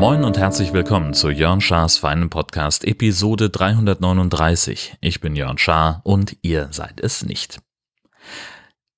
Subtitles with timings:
[0.00, 4.96] Moin und herzlich willkommen zu Jörn Schars feinen Podcast Episode 339.
[5.02, 7.60] Ich bin Jörn Schaar und ihr seid es nicht.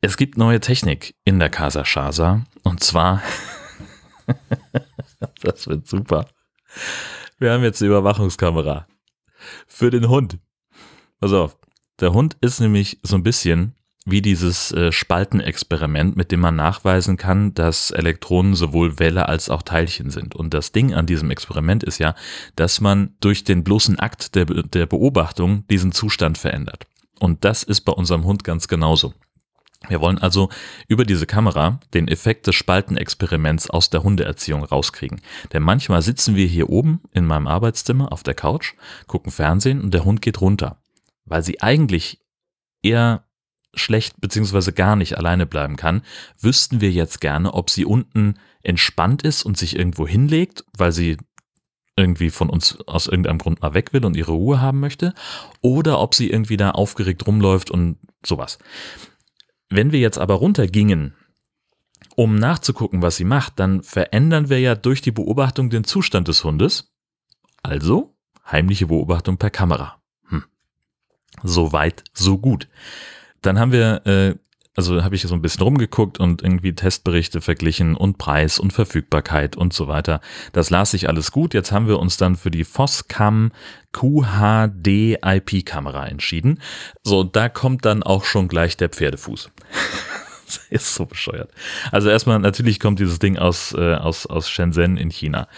[0.01, 3.21] Es gibt neue Technik in der Casa Shasa und zwar,
[5.43, 6.29] das wird super.
[7.39, 8.87] Wir haben jetzt eine Überwachungskamera
[9.67, 10.39] für den Hund.
[11.23, 11.57] Pass auf,
[12.01, 17.17] der Hund ist nämlich so ein bisschen wie dieses äh, Spaltenexperiment, mit dem man nachweisen
[17.17, 20.35] kann, dass Elektronen sowohl Welle als auch Teilchen sind.
[20.35, 22.17] Und das Ding an diesem Experiment ist ja,
[22.57, 26.89] dass man durch den bloßen Akt der, der Beobachtung diesen Zustand verändert.
[27.21, 29.15] Und das ist bei unserem Hund ganz genauso.
[29.89, 30.49] Wir wollen also
[30.89, 35.21] über diese Kamera den Effekt des Spaltenexperiments aus der Hundeerziehung rauskriegen.
[35.53, 38.75] Denn manchmal sitzen wir hier oben in meinem Arbeitszimmer auf der Couch,
[39.07, 40.82] gucken Fernsehen und der Hund geht runter,
[41.25, 42.21] weil sie eigentlich
[42.83, 43.25] eher
[43.75, 46.03] schlecht beziehungsweise gar nicht alleine bleiben kann,
[46.39, 51.17] wüssten wir jetzt gerne, ob sie unten entspannt ist und sich irgendwo hinlegt, weil sie
[51.97, 55.15] irgendwie von uns aus irgendeinem Grund mal weg will und ihre Ruhe haben möchte,
[55.61, 58.59] oder ob sie irgendwie da aufgeregt rumläuft und sowas.
[59.69, 61.15] Wenn wir jetzt aber runtergingen,
[62.15, 66.45] um nachzugucken, was sie macht, dann verändern wir ja durch die Beobachtung den Zustand des
[66.45, 66.93] Hundes.
[67.63, 68.17] Also
[68.51, 70.02] heimliche Beobachtung per Kamera.
[71.43, 72.69] So weit, so gut.
[73.41, 74.35] Dann haben wir, äh,
[74.75, 79.57] also habe ich so ein bisschen rumgeguckt und irgendwie Testberichte verglichen und Preis und Verfügbarkeit
[79.57, 80.21] und so weiter.
[80.53, 81.53] Das las sich alles gut.
[81.53, 83.53] Jetzt haben wir uns dann für die Foscam
[83.93, 86.61] QHD IP Kamera entschieden.
[87.03, 89.51] So, da kommt dann auch schon gleich der Pferdefuß.
[90.71, 91.51] ist so bescheuert.
[91.91, 95.49] Also erstmal, natürlich kommt dieses Ding aus, äh, aus, aus Shenzhen in China.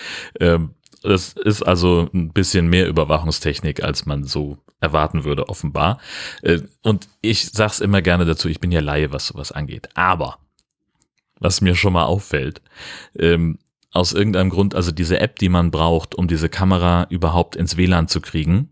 [0.41, 0.71] Ähm,
[1.05, 6.01] das ist also ein bisschen mehr Überwachungstechnik, als man so erwarten würde, offenbar.
[6.43, 9.89] Äh, und ich sag's immer gerne dazu, ich bin ja Laie, was sowas angeht.
[9.95, 10.39] Aber,
[11.39, 12.63] was mir schon mal auffällt,
[13.19, 13.59] ähm,
[13.91, 18.09] aus irgendeinem Grund, also diese App, die man braucht, um diese Kamera überhaupt ins WLAN
[18.09, 18.71] zu kriegen,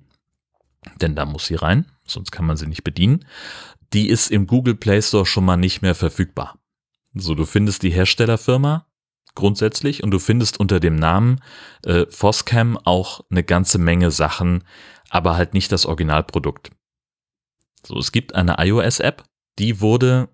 [1.01, 3.25] denn da muss sie rein, sonst kann man sie nicht bedienen,
[3.93, 6.59] die ist im Google Play Store schon mal nicht mehr verfügbar.
[7.15, 8.87] So, du findest die Herstellerfirma
[9.35, 11.41] grundsätzlich und du findest unter dem Namen
[11.85, 14.65] äh, Foscam auch eine ganze Menge Sachen,
[15.11, 16.71] aber halt nicht das Originalprodukt.
[17.85, 19.25] So, es gibt eine iOS-App,
[19.59, 20.29] die wurde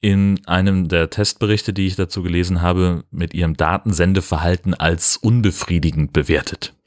[0.00, 6.74] in einem der Testberichte, die ich dazu gelesen habe, mit ihrem Datensendeverhalten als unbefriedigend bewertet.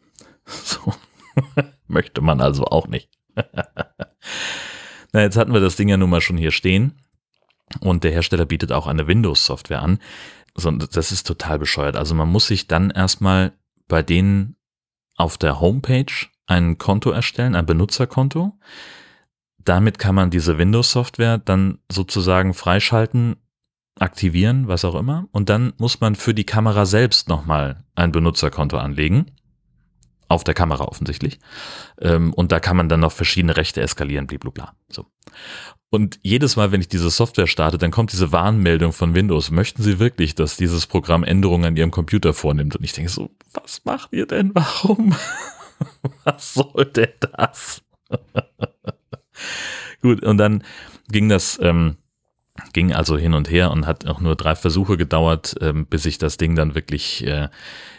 [0.48, 0.94] So.
[1.88, 3.10] Möchte man also auch nicht.
[5.12, 7.00] Na, jetzt hatten wir das Ding ja nun mal schon hier stehen.
[7.80, 10.00] Und der Hersteller bietet auch eine Windows-Software an.
[10.56, 11.98] So, das ist total bescheuert.
[11.98, 13.54] Also man muss sich dann erstmal
[13.88, 14.56] bei denen
[15.16, 16.12] auf der Homepage
[16.48, 18.58] ein Konto erstellen, ein Benutzerkonto.
[19.58, 23.36] Damit kann man diese Windows-Software dann sozusagen freischalten,
[24.00, 25.28] aktivieren, was auch immer.
[25.32, 29.32] Und dann muss man für die Kamera selbst nochmal ein Benutzerkonto anlegen.
[30.28, 31.40] Auf der Kamera offensichtlich.
[32.02, 34.76] Ähm, und da kann man dann noch verschiedene Rechte eskalieren, blablabla.
[34.90, 35.06] So.
[35.90, 39.52] Und jedes Mal, wenn ich diese Software starte, dann kommt diese Warnmeldung von Windows.
[39.52, 42.76] Möchten Sie wirklich, dass dieses Programm Änderungen an Ihrem Computer vornimmt?
[42.76, 44.52] Und ich denke so, was macht ihr denn?
[44.54, 45.16] Warum?
[46.24, 47.82] was soll denn das?
[50.02, 50.64] Gut, und dann
[51.08, 51.98] ging das, ähm,
[52.76, 56.18] ging also hin und her und hat auch nur drei Versuche gedauert, ähm, bis ich
[56.18, 57.48] das Ding dann wirklich äh,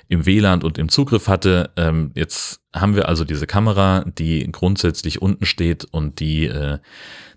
[0.09, 1.71] im WLAN und im Zugriff hatte.
[1.79, 6.79] Ähm, jetzt haben wir also diese Kamera, die grundsätzlich unten steht und die, äh,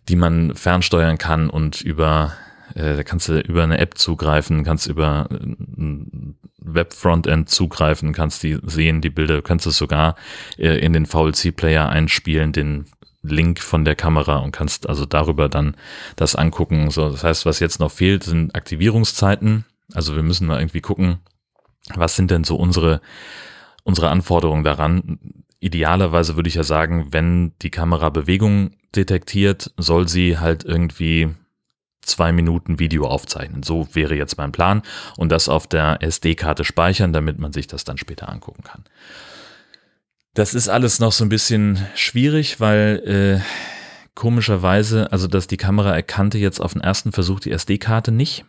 [0.10, 2.34] die man fernsteuern kann und über
[2.76, 8.60] äh, da kannst du über eine App zugreifen, kannst über ein Web-Frontend zugreifen, kannst die
[8.64, 10.16] sehen, die Bilder, kannst es sogar
[10.58, 12.86] äh, in den VLC-Player einspielen, den
[13.22, 15.76] Link von der Kamera und kannst also darüber dann
[16.16, 16.90] das angucken.
[16.90, 19.66] So, das heißt, was jetzt noch fehlt, sind Aktivierungszeiten.
[19.94, 21.20] Also wir müssen mal irgendwie gucken,
[21.94, 23.02] was sind denn so unsere,
[23.84, 25.20] unsere Anforderungen daran?
[25.60, 31.30] Idealerweise würde ich ja sagen, wenn die Kamera Bewegung detektiert, soll sie halt irgendwie
[32.02, 33.64] zwei Minuten Video aufzeichnen.
[33.64, 34.82] So wäre jetzt mein Plan
[35.18, 38.86] und das auf der SD-Karte speichern, damit man sich das dann später angucken kann.
[40.34, 45.94] Das ist alles noch so ein bisschen schwierig, weil äh, komischerweise, also dass die Kamera
[45.94, 48.46] erkannte jetzt auf den ersten Versuch die SD-Karte nicht.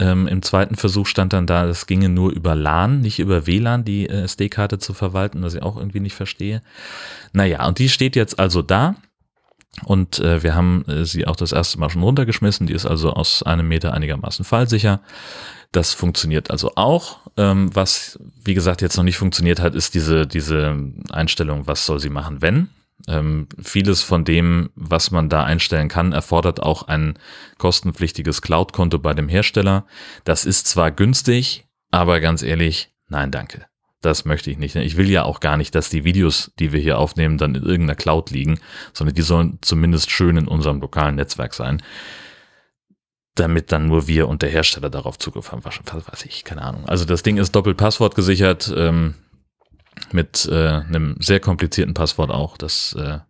[0.00, 3.84] Ähm, Im zweiten Versuch stand dann da, es ginge nur über LAN, nicht über WLAN,
[3.84, 6.62] die äh, SD-Karte zu verwalten, was ich auch irgendwie nicht verstehe.
[7.32, 8.96] Naja, und die steht jetzt also da.
[9.82, 12.66] Und äh, wir haben äh, sie auch das erste Mal schon runtergeschmissen.
[12.66, 15.00] Die ist also aus einem Meter einigermaßen fallsicher.
[15.72, 17.18] Das funktioniert also auch.
[17.36, 20.76] Ähm, was, wie gesagt, jetzt noch nicht funktioniert hat, ist diese, diese
[21.10, 22.68] Einstellung, was soll sie machen, wenn.
[23.08, 27.18] Ähm, vieles von dem, was man da einstellen kann, erfordert auch ein
[27.58, 29.84] kostenpflichtiges Cloud-Konto bei dem Hersteller.
[30.22, 33.66] Das ist zwar günstig, aber ganz ehrlich, nein, danke.
[34.04, 34.76] Das möchte ich nicht.
[34.76, 37.62] Ich will ja auch gar nicht, dass die Videos, die wir hier aufnehmen, dann in
[37.62, 38.60] irgendeiner Cloud liegen,
[38.92, 41.82] sondern die sollen zumindest schön in unserem lokalen Netzwerk sein.
[43.34, 45.64] Damit dann nur wir und der Hersteller darauf Zugriff haben.
[45.64, 46.84] Was weiß ich, keine Ahnung.
[46.86, 49.14] Also das Ding ist doppelt Passwort gesichert, ähm,
[50.12, 52.58] mit äh, einem sehr komplizierten Passwort auch.
[52.58, 53.20] Das, äh,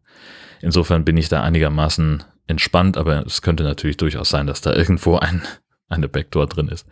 [0.61, 5.19] insofern bin ich da einigermaßen entspannt, aber es könnte natürlich durchaus sein, dass da irgendwo
[5.19, 5.43] ein,
[5.89, 6.85] eine Backdoor drin ist.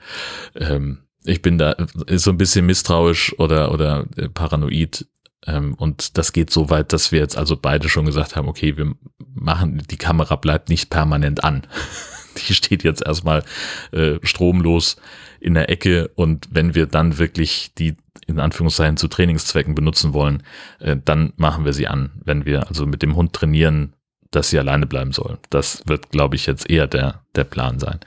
[0.54, 1.76] Ähm, ich bin da
[2.08, 5.06] so ein bisschen misstrauisch oder, oder äh, paranoid.
[5.46, 8.76] Ähm, und das geht so weit, dass wir jetzt also beide schon gesagt haben, okay,
[8.76, 8.94] wir
[9.34, 11.66] machen, die Kamera bleibt nicht permanent an.
[12.48, 13.44] die steht jetzt erstmal
[13.92, 14.96] äh, stromlos
[15.40, 17.96] in der Ecke und wenn wir dann wirklich die
[18.26, 20.42] in Anführungszeichen zu Trainingszwecken benutzen wollen,
[20.78, 22.12] äh, dann machen wir sie an.
[22.24, 23.94] Wenn wir also mit dem Hund trainieren,
[24.30, 25.38] dass sie alleine bleiben soll.
[25.50, 28.00] Das wird, glaube ich, jetzt eher der, der Plan sein,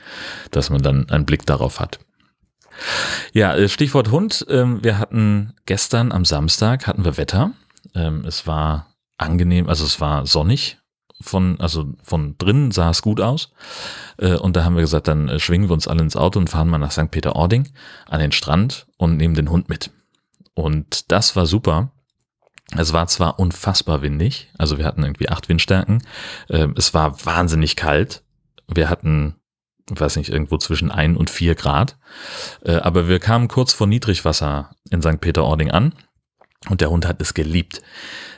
[0.52, 2.00] dass man dann einen Blick darauf hat.
[3.34, 4.46] Ja, äh, Stichwort Hund.
[4.50, 7.52] Ähm, wir hatten gestern am Samstag hatten wir Wetter.
[7.94, 8.88] Ähm, es war
[9.18, 10.78] angenehm, also es war sonnig.
[11.22, 13.54] Von, also von drinnen sah es gut aus.
[14.18, 16.50] Äh, und da haben wir gesagt, dann äh, schwingen wir uns alle ins Auto und
[16.50, 17.10] fahren mal nach St.
[17.10, 17.70] Peter-Ording
[18.08, 19.92] an den Strand und nehmen den Hund mit.
[20.54, 21.92] Und das war super.
[22.76, 26.04] Es war zwar unfassbar windig, also wir hatten irgendwie acht Windstärken.
[26.50, 28.24] Ähm, es war wahnsinnig kalt.
[28.68, 29.36] Wir hatten
[29.90, 31.98] weiß nicht, irgendwo zwischen ein und vier Grad.
[32.64, 35.22] Äh, aber wir kamen kurz vor Niedrigwasser in St.
[35.22, 35.94] Peter-Ording an
[36.70, 37.82] und der Hund hat es geliebt.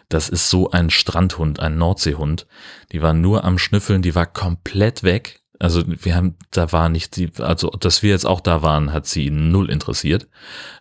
[0.09, 2.47] Das ist so ein Strandhund, ein Nordseehund.
[2.91, 5.41] Die war nur am Schnüffeln, die war komplett weg.
[5.59, 9.07] Also wir haben, da war nicht, die, also dass wir jetzt auch da waren, hat
[9.07, 10.27] sie null interessiert.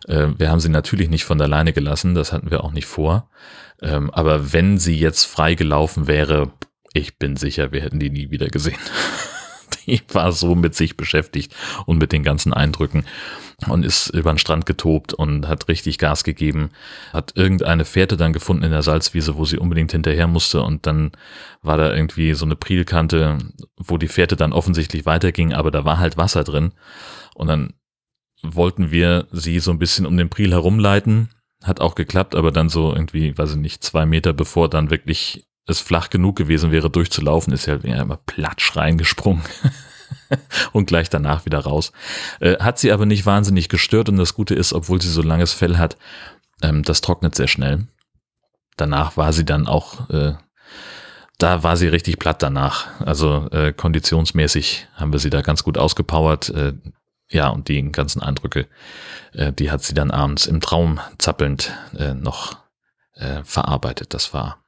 [0.07, 2.85] Äh, wir haben sie natürlich nicht von der Leine gelassen, das hatten wir auch nicht
[2.85, 3.29] vor.
[3.81, 6.51] Ähm, aber wenn sie jetzt frei gelaufen wäre,
[6.93, 8.79] ich bin sicher, wir hätten die nie wieder gesehen.
[9.87, 11.55] die war so mit sich beschäftigt
[11.85, 13.05] und mit den ganzen Eindrücken
[13.67, 16.69] und ist über den Strand getobt und hat richtig Gas gegeben,
[17.11, 21.11] hat irgendeine Fährte dann gefunden in der Salzwiese, wo sie unbedingt hinterher musste und dann
[21.63, 23.39] war da irgendwie so eine Prielkante,
[23.77, 26.73] wo die Fährte dann offensichtlich weiterging, aber da war halt Wasser drin
[27.33, 27.73] und dann
[28.43, 31.29] wollten wir sie so ein bisschen um den Priel herumleiten,
[31.63, 35.46] hat auch geklappt, aber dann so irgendwie, weiß ich nicht, zwei Meter bevor dann wirklich
[35.67, 39.43] es flach genug gewesen wäre, durchzulaufen, ist ja immer platsch reingesprungen.
[40.71, 41.91] und gleich danach wieder raus.
[42.39, 45.53] Äh, hat sie aber nicht wahnsinnig gestört und das Gute ist, obwohl sie so langes
[45.53, 45.97] Fell hat,
[46.61, 47.87] ähm, das trocknet sehr schnell.
[48.77, 50.33] Danach war sie dann auch, äh,
[51.37, 52.87] da war sie richtig platt danach.
[53.01, 56.49] Also äh, konditionsmäßig haben wir sie da ganz gut ausgepowert.
[56.49, 56.73] Äh,
[57.29, 58.67] ja, und die ganzen Eindrücke,
[59.33, 62.57] äh, die hat sie dann abends im Traum zappelnd äh, noch
[63.43, 64.13] verarbeitet.
[64.13, 64.63] Das war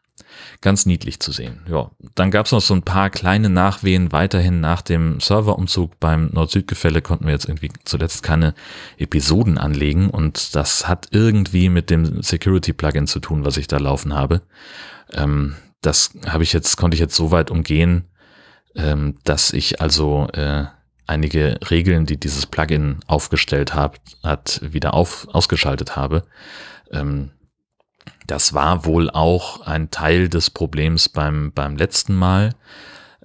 [0.61, 1.61] ganz niedlich zu sehen.
[1.69, 6.29] Ja, dann gab es noch so ein paar kleine Nachwehen weiterhin nach dem Serverumzug beim
[6.33, 8.53] Nord-Süd-Gefälle konnten wir jetzt irgendwie zuletzt keine
[8.97, 14.13] Episoden anlegen und das hat irgendwie mit dem Security-Plugin zu tun, was ich da laufen
[14.13, 14.41] habe.
[15.13, 18.05] Ähm, das habe ich jetzt, konnte ich jetzt so weit umgehen,
[18.75, 20.65] ähm, dass ich also äh,
[21.07, 26.23] einige Regeln, die dieses Plugin aufgestellt hat, hat wieder auf, ausgeschaltet habe.
[26.91, 27.31] Ähm,
[28.27, 32.51] das war wohl auch ein Teil des Problems beim, beim letzten Mal.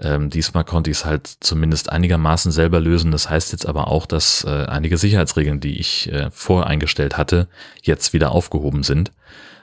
[0.01, 3.13] Ähm, diesmal konnte ich es halt zumindest einigermaßen selber lösen.
[3.13, 7.49] Das heißt jetzt aber auch, dass äh, einige Sicherheitsregeln, die ich äh, voreingestellt hatte,
[7.83, 9.13] jetzt wieder aufgehoben sind.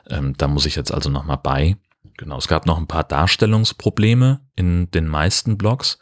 [0.10, 1.76] Ähm, da muss ich jetzt also nochmal bei.
[2.18, 6.00] Genau, es gab noch ein paar Darstellungsprobleme in den meisten Blogs,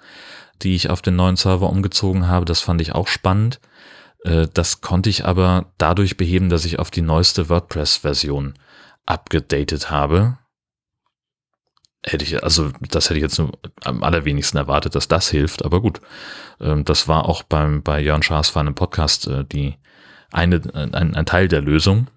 [0.62, 2.46] die ich auf den neuen Server umgezogen habe.
[2.46, 3.60] Das fand ich auch spannend.
[4.24, 8.54] Äh, das konnte ich aber dadurch beheben, dass ich auf die neueste WordPress-Version
[9.06, 10.38] abgedatet habe,
[12.06, 13.42] hätte ich, also das hätte ich jetzt
[13.84, 16.02] am allerwenigsten erwartet, dass das hilft, aber gut.
[16.60, 19.76] Ähm, das war auch beim, bei Jörn Schaas war einem Podcast äh, die
[20.32, 22.08] eine, ein, ein Teil der Lösung.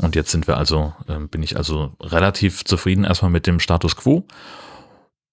[0.00, 3.96] Und jetzt sind wir also, ähm, bin ich also relativ zufrieden erstmal mit dem Status
[3.96, 4.26] quo.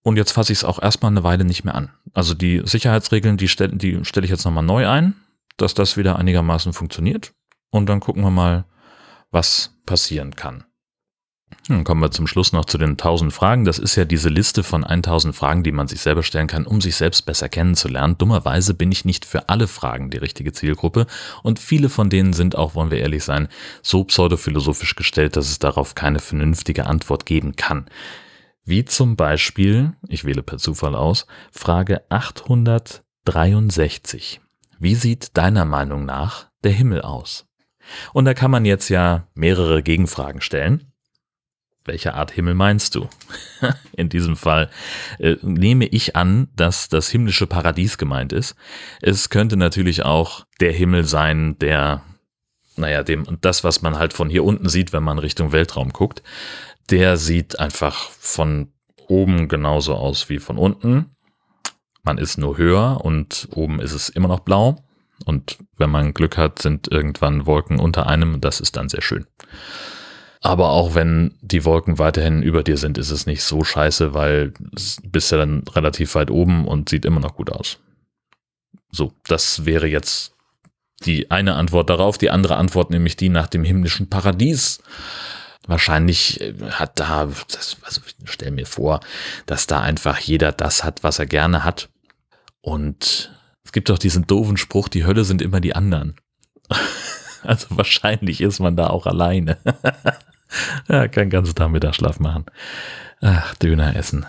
[0.03, 1.91] Und jetzt fasse ich es auch erstmal eine Weile nicht mehr an.
[2.13, 5.15] Also die Sicherheitsregeln, die stelle die stelle ich jetzt nochmal neu ein,
[5.57, 7.33] dass das wieder einigermaßen funktioniert.
[7.71, 8.65] Und dann gucken wir mal,
[9.31, 10.65] was passieren kann.
[11.67, 13.65] Dann kommen wir zum Schluss noch zu den 1000 Fragen.
[13.65, 16.79] Das ist ja diese Liste von 1000 Fragen, die man sich selber stellen kann, um
[16.79, 18.19] sich selbst besser kennenzulernen.
[18.19, 21.07] Dummerweise bin ich nicht für alle Fragen die richtige Zielgruppe
[21.41, 23.47] und viele von denen sind auch, wollen wir ehrlich sein,
[23.81, 27.87] so pseudophilosophisch gestellt, dass es darauf keine vernünftige Antwort geben kann.
[28.63, 34.39] Wie zum Beispiel, ich wähle per Zufall aus, Frage 863.
[34.77, 37.47] Wie sieht deiner Meinung nach der Himmel aus?
[38.13, 40.91] Und da kann man jetzt ja mehrere Gegenfragen stellen.
[41.87, 43.07] welche Art Himmel meinst du?
[43.95, 44.69] In diesem Fall
[45.19, 48.55] äh, nehme ich an, dass das himmlische Paradies gemeint ist.
[49.01, 52.01] Es könnte natürlich auch der Himmel sein, der,
[52.75, 56.23] naja, dem, das, was man halt von hier unten sieht, wenn man Richtung Weltraum guckt,
[56.89, 58.71] der sieht einfach von
[59.07, 61.15] oben genauso aus wie von unten.
[62.03, 64.83] Man ist nur höher und oben ist es immer noch blau.
[65.23, 68.41] Und wenn man Glück hat, sind irgendwann Wolken unter einem.
[68.41, 69.25] Das ist dann sehr schön.
[70.41, 74.53] Aber auch wenn die Wolken weiterhin über dir sind, ist es nicht so scheiße, weil
[75.03, 77.79] bist ja dann relativ weit oben und sieht immer noch gut aus.
[78.91, 80.35] So, das wäre jetzt
[81.03, 82.17] die eine Antwort darauf.
[82.17, 84.81] Die andere Antwort nämlich die nach dem himmlischen Paradies.
[85.67, 88.99] Wahrscheinlich äh, hat da, das, also ich stell mir vor,
[89.45, 91.89] dass da einfach jeder das hat, was er gerne hat.
[92.61, 93.34] Und
[93.65, 96.15] es gibt doch diesen doofen Spruch, die Hölle sind immer die anderen.
[97.43, 99.59] Also wahrscheinlich ist man da auch alleine.
[100.87, 102.45] ja, kann ganz Tag Mittagsschlaf machen.
[103.21, 104.25] Ach, Döner essen.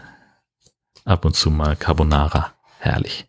[1.07, 2.53] Ab und zu mal Carbonara.
[2.79, 3.27] Herrlich.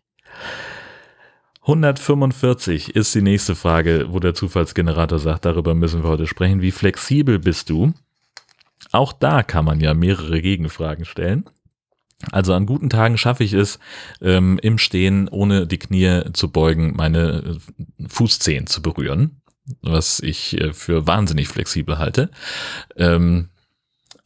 [1.62, 6.60] 145 ist die nächste Frage, wo der Zufallsgenerator sagt, darüber müssen wir heute sprechen.
[6.60, 7.94] Wie flexibel bist du?
[8.92, 11.44] Auch da kann man ja mehrere Gegenfragen stellen.
[12.32, 13.78] Also an guten Tagen schaffe ich es,
[14.20, 17.58] ähm, im Stehen, ohne die Knie zu beugen, meine
[18.00, 19.40] äh, Fußzehen zu berühren,
[19.82, 22.30] was ich äh, für wahnsinnig flexibel halte.
[22.96, 23.50] Ähm,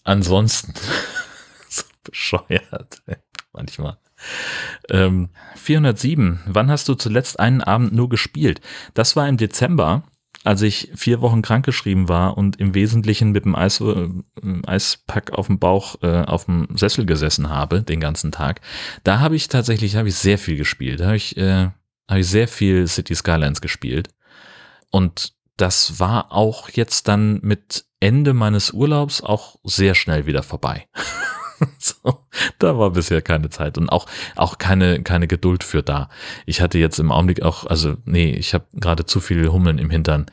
[0.04, 0.72] ansonsten,
[1.68, 3.02] so bescheuert,
[3.52, 3.98] manchmal.
[4.88, 6.40] Ähm, 407.
[6.46, 8.60] Wann hast du zuletzt einen Abend nur gespielt?
[8.94, 10.04] Das war im Dezember,
[10.44, 14.08] als ich vier Wochen krankgeschrieben war und im Wesentlichen mit dem Eis, äh,
[14.66, 18.60] Eispack auf dem Bauch äh, auf dem Sessel gesessen habe, den ganzen Tag.
[19.04, 21.00] Da habe ich tatsächlich hab ich sehr viel gespielt.
[21.00, 21.70] Da habe ich, äh,
[22.08, 24.08] hab ich sehr viel City Skylines gespielt.
[24.90, 30.88] Und das war auch jetzt dann mit Ende meines Urlaubs auch sehr schnell wieder vorbei.
[31.78, 32.24] so,
[32.58, 36.08] da war bisher keine Zeit und auch, auch keine, keine Geduld für da.
[36.46, 39.90] Ich hatte jetzt im Augenblick auch, also nee, ich habe gerade zu viel Hummeln im
[39.90, 40.26] Hintern,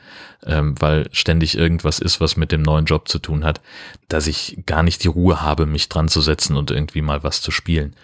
[0.44, 3.60] ähm, weil ständig irgendwas ist, was mit dem neuen Job zu tun hat,
[4.08, 7.42] dass ich gar nicht die Ruhe habe, mich dran zu setzen und irgendwie mal was
[7.42, 7.94] zu spielen.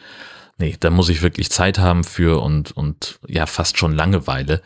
[0.58, 4.62] Nee, da muss ich wirklich Zeit haben für und, und ja, fast schon Langeweile.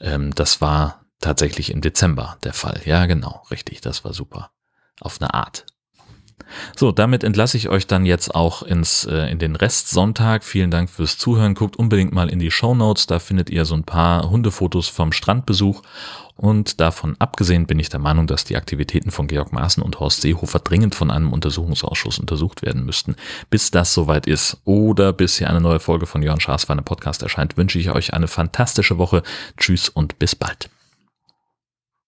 [0.00, 2.80] Ähm, das war tatsächlich im Dezember der Fall.
[2.84, 4.50] Ja, genau, richtig, das war super.
[5.00, 5.66] Auf eine Art.
[6.76, 10.44] So, damit entlasse ich euch dann jetzt auch ins, äh, in den Restsonntag.
[10.44, 11.54] Vielen Dank fürs Zuhören.
[11.54, 13.06] Guckt unbedingt mal in die Show Notes.
[13.06, 15.82] Da findet ihr so ein paar Hundefotos vom Strandbesuch.
[16.36, 20.20] Und davon abgesehen bin ich der Meinung, dass die Aktivitäten von Georg Maaßen und Horst
[20.20, 23.14] Seehofer dringend von einem Untersuchungsausschuss untersucht werden müssten.
[23.50, 26.82] Bis das soweit ist oder bis hier eine neue Folge von Jörn Schaas für eine
[26.82, 29.22] Podcast erscheint, wünsche ich euch eine fantastische Woche.
[29.56, 30.70] Tschüss und bis bald.